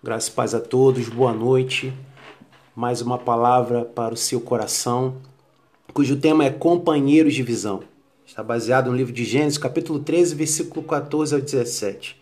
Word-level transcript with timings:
Graças 0.00 0.28
e 0.28 0.32
paz 0.32 0.54
a 0.54 0.60
todos, 0.60 1.08
boa 1.08 1.32
noite. 1.32 1.92
Mais 2.72 3.02
uma 3.02 3.18
palavra 3.18 3.84
para 3.84 4.14
o 4.14 4.16
seu 4.16 4.40
coração, 4.40 5.16
cujo 5.92 6.14
tema 6.14 6.44
é 6.44 6.50
companheiros 6.50 7.34
de 7.34 7.42
visão. 7.42 7.82
Está 8.24 8.40
baseado 8.40 8.92
no 8.92 8.96
livro 8.96 9.12
de 9.12 9.24
Gênesis, 9.24 9.58
capítulo 9.58 9.98
13, 9.98 10.36
versículo 10.36 10.86
14 10.86 11.34
ao 11.34 11.40
17. 11.40 12.16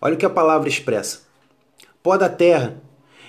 Olha 0.00 0.14
o 0.14 0.16
que 0.16 0.24
a 0.24 0.30
palavra 0.30 0.68
expressa: 0.68 1.22
Pó 2.04 2.16
da 2.16 2.28
terra, 2.28 2.80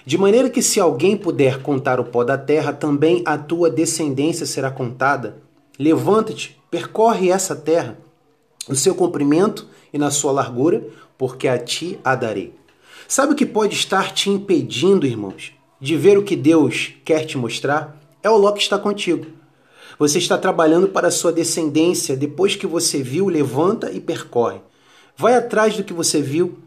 de 0.05 0.20
maneira 0.20 0.52
que 0.52 0.62
se 0.62 0.80
alguém 0.80 1.18
puder 1.18 1.64
contar 1.64 2.00
o 2.00 2.05
pó 2.05 2.24
da 2.24 2.38
terra, 2.38 2.74
também 2.74 3.24
a 3.26 3.40
tua 3.40 3.71
descendência 3.71 4.46
será 4.46 4.70
contada. 4.70 5.38
Levanta-te, 5.80 6.62
percorre 6.70 7.32
essa 7.32 7.55
terra, 7.55 7.98
no 8.70 8.76
seu 8.76 8.94
comprimento 8.94 9.68
e 9.92 9.98
na 9.98 10.12
sua 10.12 10.32
largura, 10.32 10.86
porque 11.18 11.48
a 11.48 11.58
ti 11.58 12.00
a 12.04 12.14
darei. 12.14 12.62
Sabe 13.07 13.33
o 13.33 13.35
que 13.35 13.45
pode 13.45 13.75
estar 13.75 14.11
te 14.11 14.29
impedindo, 14.29 15.05
irmãos, 15.05 15.52
de 15.80 15.95
ver 15.98 16.17
o 16.17 16.23
que 16.23 16.35
Deus 16.35 16.94
quer 17.03 17.25
te 17.25 17.38
mostrar? 17.38 17.99
É 18.21 18.30
o 18.30 18.38
Ló 18.38 18.52
que 18.52 18.61
está 18.61 18.77
contigo. 18.77 19.25
Você 19.99 20.17
está 20.17 20.38
trabalhando 20.38 20.88
para 20.88 21.09
a 21.09 21.11
sua 21.11 21.31
descendência. 21.31 22.16
Depois 22.16 22.55
que 22.55 22.66
você 22.66 23.03
viu, 23.03 23.27
levanta 23.27 23.91
e 23.91 23.99
percorre. 23.99 24.59
Vai 25.16 25.35
atrás 25.35 25.77
do 25.77 25.84
que 25.84 25.94
você 25.94 26.21
viu. 26.21 26.58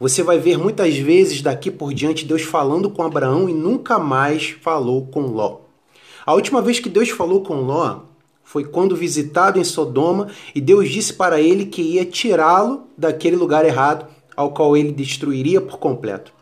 Você 0.00 0.22
vai 0.22 0.38
ver 0.38 0.58
muitas 0.58 0.96
vezes 0.96 1.42
daqui 1.42 1.70
por 1.70 1.94
diante 1.94 2.24
Deus 2.24 2.42
falando 2.42 2.90
com 2.90 3.02
Abraão 3.02 3.48
e 3.48 3.52
nunca 3.52 3.98
mais 3.98 4.56
falou 4.60 5.06
com 5.06 5.26
Ló. 5.26 5.60
A 6.26 6.34
última 6.34 6.60
vez 6.60 6.80
que 6.80 6.88
Deus 6.88 7.10
falou 7.10 7.42
com 7.42 7.60
Ló 7.60 8.00
foi 8.42 8.64
quando 8.64 8.96
visitado 8.96 9.60
em 9.60 9.64
Sodoma 9.64 10.28
e 10.54 10.60
Deus 10.60 10.90
disse 10.90 11.14
para 11.14 11.40
ele 11.40 11.66
que 11.66 11.82
ia 11.82 12.04
tirá-lo 12.04 12.88
daquele 12.98 13.36
lugar 13.36 13.64
errado 13.64 14.06
ao 14.36 14.52
qual 14.52 14.76
ele 14.76 14.92
destruiria 14.92 15.60
por 15.60 15.78
completo. 15.78 16.32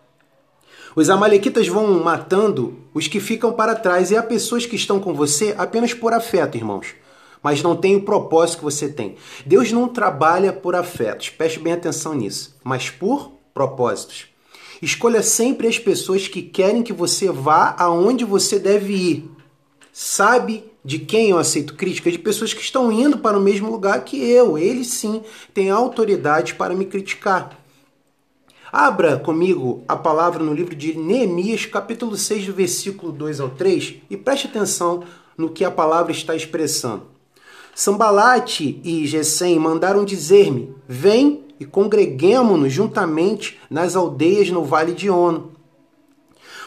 Os 0.94 1.08
amalequitas 1.08 1.68
vão 1.68 2.02
matando 2.02 2.76
os 2.92 3.06
que 3.06 3.20
ficam 3.20 3.52
para 3.52 3.76
trás 3.76 4.10
e 4.10 4.16
há 4.16 4.22
pessoas 4.22 4.66
que 4.66 4.74
estão 4.74 4.98
com 4.98 5.14
você 5.14 5.54
apenas 5.56 5.94
por 5.94 6.12
afeto, 6.12 6.56
irmãos, 6.56 6.94
mas 7.42 7.62
não 7.62 7.76
tem 7.76 7.94
o 7.94 8.02
propósito 8.02 8.58
que 8.58 8.64
você 8.64 8.88
tem. 8.88 9.14
Deus 9.46 9.70
não 9.70 9.88
trabalha 9.88 10.52
por 10.52 10.74
afetos, 10.74 11.30
preste 11.30 11.60
bem 11.60 11.72
atenção 11.72 12.14
nisso, 12.14 12.56
mas 12.64 12.90
por 12.90 13.32
propósitos. 13.54 14.26
Escolha 14.82 15.22
sempre 15.22 15.68
as 15.68 15.78
pessoas 15.78 16.26
que 16.26 16.42
querem 16.42 16.82
que 16.82 16.92
você 16.92 17.30
vá 17.30 17.74
aonde 17.78 18.24
você 18.24 18.58
deve 18.58 18.94
ir. 18.94 19.30
Sabe 19.92 20.64
de 20.82 20.98
quem 20.98 21.30
eu 21.30 21.38
aceito 21.38 21.74
crítica? 21.74 22.10
De 22.10 22.18
pessoas 22.18 22.54
que 22.54 22.62
estão 22.62 22.90
indo 22.90 23.18
para 23.18 23.38
o 23.38 23.42
mesmo 23.42 23.70
lugar 23.70 24.02
que 24.04 24.18
eu. 24.18 24.56
Eles 24.56 24.86
sim 24.86 25.22
têm 25.52 25.70
autoridade 25.70 26.54
para 26.54 26.74
me 26.74 26.86
criticar. 26.86 27.59
Abra 28.72 29.18
comigo 29.18 29.82
a 29.88 29.96
palavra 29.96 30.44
no 30.44 30.54
livro 30.54 30.76
de 30.76 30.96
Neemias, 30.96 31.66
capítulo 31.66 32.16
6, 32.16 32.46
do 32.46 32.52
versículo 32.52 33.10
2 33.10 33.40
ao 33.40 33.48
3, 33.48 33.96
e 34.08 34.16
preste 34.16 34.46
atenção 34.46 35.02
no 35.36 35.48
que 35.48 35.64
a 35.64 35.70
palavra 35.72 36.12
está 36.12 36.36
expressando. 36.36 37.02
Sambalate 37.74 38.80
e 38.84 39.04
Gesem 39.08 39.58
mandaram 39.58 40.04
dizer-me: 40.04 40.72
Vem 40.86 41.46
e 41.58 41.64
congreguemo-nos 41.64 42.72
juntamente 42.72 43.58
nas 43.68 43.96
aldeias 43.96 44.50
no 44.50 44.64
vale 44.64 44.92
de 44.92 45.10
Ono. 45.10 45.50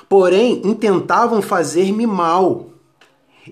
Porém, 0.10 0.62
intentavam 0.66 1.42
fazer-me 1.42 2.06
mal. 2.06 2.70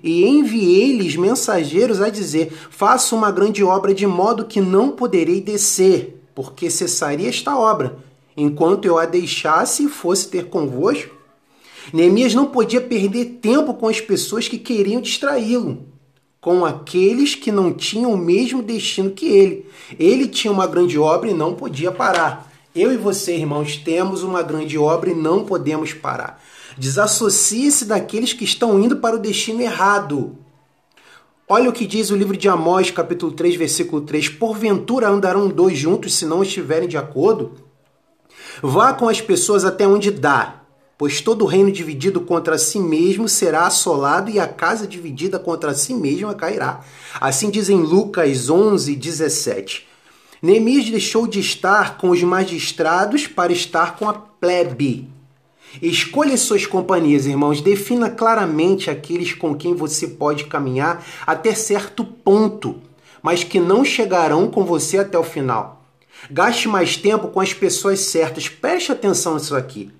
E 0.04 0.26
enviei-lhes 0.26 1.16
mensageiros 1.16 2.02
a 2.02 2.10
dizer: 2.10 2.52
Faço 2.70 3.16
uma 3.16 3.32
grande 3.32 3.64
obra 3.64 3.94
de 3.94 4.06
modo 4.06 4.44
que 4.44 4.60
não 4.60 4.92
poderei 4.92 5.40
descer, 5.40 6.22
porque 6.36 6.70
cessaria 6.70 7.30
esta 7.30 7.58
obra 7.58 8.11
enquanto 8.36 8.86
eu 8.86 8.98
a 8.98 9.06
deixasse 9.06 9.86
e 9.86 9.90
fosse 9.90 10.30
ter 10.30 10.48
convosco? 10.48 11.16
Neemias 11.92 12.34
não 12.34 12.46
podia 12.46 12.80
perder 12.80 13.40
tempo 13.42 13.74
com 13.74 13.88
as 13.88 14.00
pessoas 14.00 14.48
que 14.48 14.58
queriam 14.58 15.02
distraí-lo, 15.02 15.86
com 16.40 16.64
aqueles 16.64 17.36
que 17.36 17.52
não 17.52 17.74
tinham 17.74 18.14
o 18.14 18.18
mesmo 18.18 18.62
destino 18.62 19.12
que 19.12 19.28
ele. 19.28 19.66
Ele 20.00 20.28
tinha 20.28 20.52
uma 20.52 20.68
grande 20.68 20.98
obra 20.98 21.30
e 21.30 21.34
não 21.34 21.54
podia 21.54 21.92
parar. 21.92 22.52
Eu 22.74 22.94
e 22.94 22.98
você, 22.98 23.36
irmãos, 23.36 23.76
temos 23.76 24.24
uma 24.24 24.42
grande 24.42 24.78
obra 24.78 25.10
e 25.10 25.16
não 25.16 25.44
podemos 25.44 25.94
parar. 25.94 26.42
Desassocie-se 26.78 27.86
daqueles 27.86 28.32
que 28.32 28.46
estão 28.46 28.80
indo 28.80 28.98
para 28.98 29.18
o 29.18 29.20
destino 29.20 29.62
errado. 29.62 30.38
Olha 31.50 31.70
o 31.70 31.74
que 31.74 31.86
diz 31.86 32.12
o 32.12 32.16
livro 32.16 32.38
de 32.38 32.48
Amós, 32.48 32.90
capítulo 32.92 33.34
3, 33.34 33.56
versículo 33.58 34.02
3. 34.04 34.30
Porventura 34.30 35.10
andarão 35.10 35.50
dois 35.50 35.78
juntos 35.78 36.14
se 36.16 36.26
não 36.26 36.44
estiverem 36.44 36.88
de 36.88 36.96
acordo? 36.96 37.71
Vá 38.62 38.94
com 38.94 39.10
as 39.10 39.20
pessoas 39.20 39.66
até 39.66 39.88
onde 39.88 40.12
dá, 40.12 40.62
pois 40.98 41.20
todo 41.20 41.46
reino 41.46 41.72
dividido 41.72 42.22
contra 42.22 42.60
si 42.60 42.80
mesmo 42.80 43.28
será 43.28 43.66
assolado 43.66 44.30
e 44.30 44.40
a 44.40 44.48
casa 44.48 44.86
dividida 44.86 45.40
contra 45.40 45.74
si 45.74 45.96
mesma 45.96 46.36
cairá. 46.36 46.82
Assim 47.20 47.50
dizem 47.50 47.78
Lucas 47.78 48.50
11, 48.52 48.96
17. 48.96 49.88
Neemias 50.44 50.90
deixou 50.90 51.26
de 51.26 51.40
estar 51.40 51.98
com 51.98 52.12
os 52.12 52.22
magistrados 52.22 53.26
para 53.26 53.52
estar 53.52 53.96
com 53.96 54.08
a 54.08 54.14
plebe. 54.14 55.10
Escolha 55.82 56.38
suas 56.38 56.66
companhias, 56.68 57.26
irmãos. 57.26 57.62
Defina 57.62 58.10
claramente 58.10 58.90
aqueles 58.90 59.34
com 59.34 59.56
quem 59.56 59.74
você 59.74 60.08
pode 60.08 60.46
caminhar 60.46 61.04
até 61.26 61.56
certo 61.56 62.04
ponto, 62.04 62.76
mas 63.24 63.44
que 63.44 63.60
não 63.60 63.84
chegarão 63.84 64.52
com 64.52 64.66
você 64.66 65.00
até 65.00 65.18
o 65.18 65.24
final. 65.24 65.81
Gaste 66.30 66.68
mais 66.68 66.98
tempo 66.98 67.30
com 67.30 67.40
as 67.40 67.54
pessoas 67.54 68.00
certas. 68.02 68.48
Preste 68.48 68.92
atenção 68.92 69.36
nisso 69.36 69.56
aqui. 69.56 69.92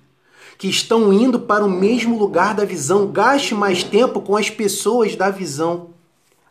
Que 0.56 0.68
estão 0.68 1.12
indo 1.12 1.40
para 1.40 1.64
o 1.64 1.70
mesmo 1.70 2.18
lugar 2.18 2.54
da 2.54 2.64
visão. 2.64 3.10
Gaste 3.10 3.54
mais 3.54 3.82
tempo 3.82 4.20
com 4.20 4.36
as 4.36 4.48
pessoas 4.48 5.16
da 5.16 5.30
visão. 5.30 5.90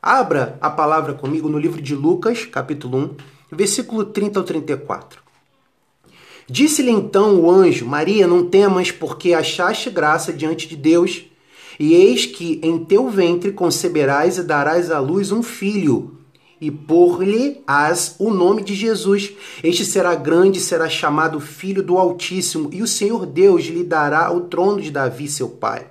Abra 0.02 0.58
a 0.60 0.70
palavra 0.70 1.14
comigo 1.14 1.48
no 1.48 1.60
livro 1.60 1.82
de 1.82 1.96
Lucas, 1.96 2.46
capítulo 2.46 2.98
1, 2.98 3.56
versículo 3.56 4.04
30 4.04 4.40
ao 4.40 4.44
34. 4.44 5.22
Disse-lhe 6.50 6.92
então 6.92 7.40
o 7.40 7.50
anjo: 7.50 7.86
Maria, 7.86 8.28
não 8.28 8.44
temas, 8.44 8.92
porque 8.92 9.34
achaste 9.34 9.90
graça 9.90 10.34
diante 10.34 10.68
de 10.68 10.76
Deus. 10.76 11.24
E 11.80 11.94
eis 11.94 12.26
que 12.26 12.60
em 12.62 12.84
teu 12.84 13.10
ventre 13.10 13.52
conceberás 13.52 14.38
e 14.38 14.44
darás 14.44 14.92
à 14.92 15.00
luz 15.00 15.32
um 15.32 15.42
filho 15.42 16.18
e 16.62 16.70
pôr-lhe-as 16.70 18.16
o 18.20 18.30
nome 18.30 18.62
de 18.64 18.76
Jesus. 18.76 19.32
Este 19.64 19.84
será 19.84 20.14
grande, 20.14 20.60
será 20.60 20.88
chamado 20.88 21.40
Filho 21.40 21.82
do 21.82 21.98
Altíssimo, 21.98 22.70
e 22.72 22.84
o 22.84 22.88
Senhor 22.88 23.26
Deus 23.26 23.64
lhe 23.64 23.84
dará 23.84 24.32
o 24.32 24.42
trono 24.42 24.80
de 24.80 24.92
Davi, 24.92 25.28
seu 25.28 25.50
pai. 25.50 25.88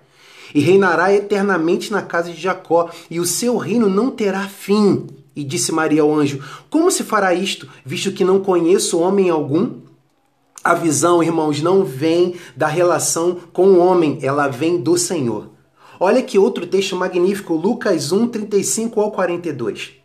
E 0.54 0.60
reinará 0.60 1.12
eternamente 1.12 1.90
na 1.90 2.02
casa 2.02 2.30
de 2.30 2.40
Jacó, 2.40 2.88
e 3.10 3.18
o 3.18 3.26
seu 3.26 3.56
reino 3.56 3.88
não 3.88 4.12
terá 4.12 4.48
fim. 4.48 5.08
E 5.34 5.42
disse 5.42 5.72
Maria 5.72 6.02
ao 6.02 6.14
anjo: 6.14 6.40
Como 6.70 6.90
se 6.90 7.02
fará 7.02 7.34
isto, 7.34 7.68
visto 7.84 8.12
que 8.12 8.24
não 8.24 8.40
conheço 8.40 9.00
homem 9.00 9.28
algum? 9.28 9.80
A 10.62 10.74
visão, 10.74 11.22
irmãos, 11.22 11.62
não 11.62 11.84
vem 11.84 12.34
da 12.54 12.66
relação 12.66 13.38
com 13.52 13.68
o 13.68 13.78
homem, 13.78 14.18
ela 14.22 14.46
vem 14.46 14.80
do 14.80 14.96
Senhor. 14.98 15.48
Olha 15.98 16.22
que 16.22 16.38
outro 16.38 16.66
texto 16.66 16.94
magnífico, 16.96 17.54
Lucas 17.54 18.12
1, 18.12 18.28
35 18.28 19.00
ao 19.00 19.10
42. 19.10 20.00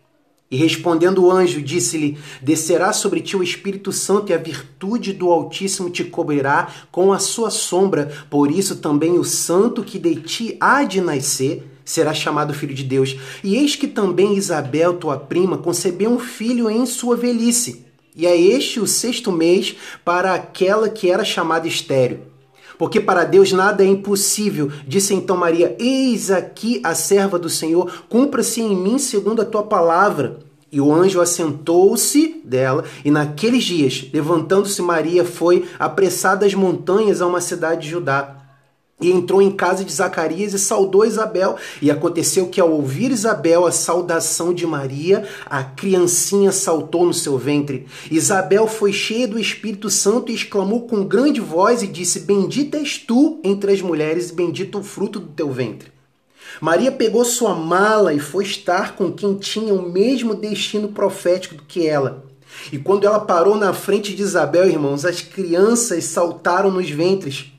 E 0.49 0.57
respondendo 0.57 1.23
o 1.23 1.31
anjo, 1.31 1.61
disse-lhe: 1.61 2.17
Descerá 2.41 2.93
sobre 2.93 3.21
ti 3.21 3.35
o 3.35 3.41
Espírito 3.41 3.91
Santo 3.91 4.31
e 4.31 4.33
a 4.33 4.37
virtude 4.37 5.11
do 5.11 5.31
Altíssimo 5.31 5.89
te 5.89 6.03
cobrirá 6.03 6.71
com 6.91 7.11
a 7.11 7.19
sua 7.19 7.49
sombra. 7.49 8.11
Por 8.29 8.51
isso 8.51 8.75
também 8.75 9.17
o 9.17 9.23
santo 9.23 9.83
que 9.83 9.97
de 9.97 10.15
ti 10.17 10.57
há 10.59 10.83
de 10.83 11.01
nascer 11.01 11.63
será 11.83 12.13
chamado 12.13 12.53
filho 12.53 12.75
de 12.75 12.83
Deus. 12.83 13.15
E 13.43 13.55
eis 13.55 13.75
que 13.75 13.87
também 13.87 14.35
Isabel, 14.35 14.93
tua 14.93 15.17
prima, 15.17 15.57
concebeu 15.57 16.11
um 16.11 16.19
filho 16.19 16.69
em 16.69 16.85
sua 16.85 17.15
velhice. 17.15 17.83
E 18.15 18.25
é 18.25 18.39
este 18.39 18.79
o 18.79 18.87
sexto 18.87 19.31
mês 19.31 19.75
para 20.05 20.33
aquela 20.33 20.89
que 20.89 21.09
era 21.09 21.25
chamada 21.25 21.67
estéreo 21.67 22.34
porque 22.77 22.99
para 22.99 23.23
Deus 23.23 23.51
nada 23.51 23.83
é 23.83 23.87
impossível. 23.87 24.71
Disse 24.87 25.13
então 25.13 25.37
Maria: 25.37 25.75
Eis 25.79 26.31
aqui 26.31 26.81
a 26.83 26.93
serva 26.95 27.37
do 27.39 27.49
Senhor, 27.49 28.05
cumpra-se 28.09 28.61
em 28.61 28.75
mim 28.75 28.97
segundo 28.97 29.41
a 29.41 29.45
tua 29.45 29.63
palavra. 29.63 30.39
E 30.71 30.81
o 30.81 30.93
anjo 30.93 31.21
assentou-se 31.21 32.41
dela, 32.43 32.83
e 33.05 33.09
naqueles 33.09 33.63
dias, 33.63 34.09
levantando-se 34.13 34.81
Maria, 34.81 35.23
foi 35.23 35.65
apressada 35.79 36.45
às 36.45 36.53
montanhas 36.53 37.21
a 37.21 37.27
uma 37.27 37.39
cidade 37.39 37.83
de 37.83 37.91
Judá 37.91 38.44
e 38.99 39.11
entrou 39.11 39.41
em 39.41 39.51
casa 39.51 39.83
de 39.83 39.91
Zacarias 39.91 40.53
e 40.53 40.59
saudou 40.59 41.05
Isabel. 41.05 41.57
E 41.81 41.91
aconteceu 41.91 42.47
que, 42.47 42.61
ao 42.61 42.71
ouvir 42.71 43.11
Isabel 43.11 43.65
a 43.65 43.71
saudação 43.71 44.53
de 44.53 44.65
Maria, 44.65 45.27
a 45.45 45.63
criancinha 45.63 46.51
saltou 46.51 47.05
no 47.05 47.13
seu 47.13 47.37
ventre. 47.37 47.85
Isabel 48.09 48.67
foi 48.67 48.93
cheia 48.93 49.27
do 49.27 49.37
Espírito 49.37 49.89
Santo 49.89 50.31
e 50.31 50.35
exclamou 50.35 50.87
com 50.87 51.03
grande 51.03 51.41
voz 51.41 51.83
e 51.83 51.87
disse: 51.87 52.21
Bendita 52.21 52.77
és 52.77 52.97
tu 52.97 53.39
entre 53.43 53.73
as 53.73 53.81
mulheres, 53.81 54.29
e 54.29 54.33
bendito 54.33 54.79
o 54.79 54.83
fruto 54.83 55.19
do 55.19 55.27
teu 55.27 55.51
ventre. 55.51 55.93
Maria 56.61 56.91
pegou 56.91 57.25
sua 57.25 57.53
mala 57.53 58.13
e 58.13 58.19
foi 58.19 58.45
estar 58.45 58.95
com 58.95 59.11
quem 59.11 59.35
tinha 59.35 59.73
o 59.73 59.91
mesmo 59.91 60.33
destino 60.33 60.87
profético 60.87 61.55
do 61.55 61.63
que 61.63 61.85
ela. 61.85 62.23
E 62.71 62.77
quando 62.77 63.05
ela 63.05 63.19
parou 63.19 63.57
na 63.57 63.73
frente 63.73 64.15
de 64.15 64.21
Isabel, 64.21 64.69
irmãos, 64.69 65.03
as 65.03 65.21
crianças 65.21 66.05
saltaram 66.05 66.71
nos 66.71 66.89
ventres. 66.89 67.51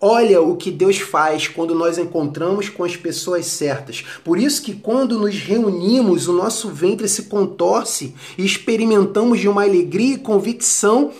Olha 0.00 0.40
o 0.40 0.56
que 0.56 0.70
Deus 0.70 0.98
faz 0.98 1.48
quando 1.48 1.74
nós 1.74 1.98
encontramos 1.98 2.68
com 2.68 2.84
as 2.84 2.96
pessoas 2.96 3.46
certas. 3.46 4.04
Por 4.24 4.38
isso 4.38 4.62
que 4.62 4.72
quando 4.72 5.18
nos 5.18 5.34
reunimos, 5.34 6.28
o 6.28 6.32
nosso 6.32 6.68
ventre 6.68 7.08
se 7.08 7.24
contorce 7.24 8.14
e 8.36 8.44
experimentamos 8.44 9.40
de 9.40 9.48
uma 9.48 9.64
alegria 9.64 10.14
e 10.14 10.18
convicção 10.18 11.10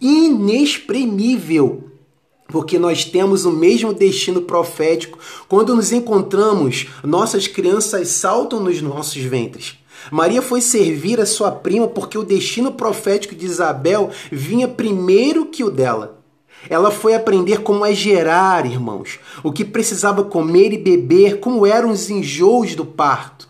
inexprimível. 0.00 1.90
Porque 2.48 2.76
nós 2.76 3.04
temos 3.04 3.44
o 3.44 3.52
mesmo 3.52 3.92
destino 3.94 4.42
profético. 4.42 5.16
Quando 5.48 5.76
nos 5.76 5.92
encontramos, 5.92 6.88
nossas 7.04 7.46
crianças 7.46 8.08
saltam 8.08 8.58
nos 8.58 8.82
nossos 8.82 9.22
ventres. 9.22 9.78
Maria 10.10 10.42
foi 10.42 10.60
servir 10.60 11.20
a 11.20 11.26
sua 11.26 11.52
prima 11.52 11.86
porque 11.86 12.18
o 12.18 12.24
destino 12.24 12.72
profético 12.72 13.34
de 13.34 13.46
Isabel 13.46 14.10
vinha 14.32 14.66
primeiro 14.66 15.46
que 15.46 15.62
o 15.62 15.70
dela. 15.70 16.23
Ela 16.68 16.90
foi 16.90 17.14
aprender 17.14 17.62
como 17.62 17.84
é 17.84 17.94
gerar, 17.94 18.66
irmãos, 18.66 19.18
o 19.42 19.52
que 19.52 19.64
precisava 19.64 20.24
comer 20.24 20.72
e 20.72 20.78
beber, 20.78 21.40
como 21.40 21.66
eram 21.66 21.90
os 21.90 22.10
enjoos 22.10 22.74
do 22.74 22.84
parto. 22.84 23.48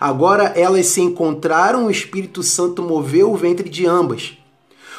Agora 0.00 0.52
elas 0.56 0.86
se 0.86 1.00
encontraram, 1.00 1.86
o 1.86 1.90
Espírito 1.90 2.42
Santo 2.42 2.82
moveu 2.82 3.32
o 3.32 3.36
ventre 3.36 3.68
de 3.68 3.86
ambas. 3.86 4.36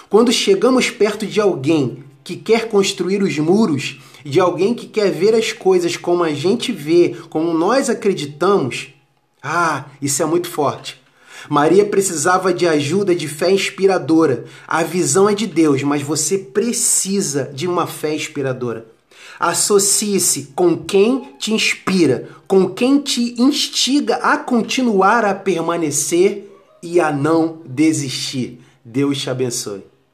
Quando 0.10 0.32
chegamos 0.32 0.90
perto 0.90 1.26
de 1.26 1.42
alguém 1.42 2.04
que 2.24 2.36
quer 2.36 2.70
construir 2.70 3.22
os 3.22 3.38
muros, 3.38 4.00
de 4.24 4.40
alguém 4.40 4.74
que 4.74 4.88
quer 4.88 5.12
ver 5.12 5.36
as 5.36 5.52
coisas 5.52 5.98
como 5.98 6.24
a 6.24 6.34
gente 6.34 6.72
vê, 6.72 7.16
como 7.30 7.54
nós 7.54 7.90
acreditamos, 7.90 8.94
ah, 9.42 9.86
isso 10.02 10.24
é 10.24 10.26
muito 10.26 10.48
forte. 10.48 11.03
Maria 11.50 11.86
precisava 11.86 12.54
de 12.54 12.68
ajuda 12.68 13.16
de 13.16 13.28
fé 13.28 13.52
inspiradora. 13.52 14.46
A 14.68 14.84
visão 14.84 15.30
é 15.30 15.36
de 15.36 15.48
Deus, 15.48 15.84
mas 15.84 16.02
você 16.02 16.38
precisa 16.38 17.52
de 17.54 17.68
uma 17.68 17.88
fé 17.88 18.16
inspiradora. 18.16 18.86
Associe-se 19.40 20.52
com 20.56 20.78
quem 20.78 21.34
te 21.38 21.54
inspira, 21.54 22.30
com 22.48 22.70
quem 22.70 23.00
te 23.00 23.36
instiga 23.42 24.16
a 24.18 24.38
continuar 24.38 25.26
a 25.26 25.34
permanecer 25.34 26.50
e 26.82 27.00
a 27.00 27.12
não 27.12 27.60
desistir. 27.66 28.62
Deus 28.86 29.18
te 29.20 29.30
abençoe. 29.30 29.93